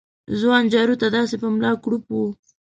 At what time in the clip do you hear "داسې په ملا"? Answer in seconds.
1.17-1.71